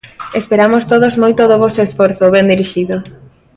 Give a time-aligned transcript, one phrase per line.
[0.41, 2.95] Esperamos todos moito do voso esforzo ben dirixido.